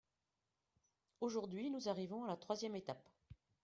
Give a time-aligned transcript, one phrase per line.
[1.19, 3.07] Aujourd’hui, nous arrivons à la troisième étape.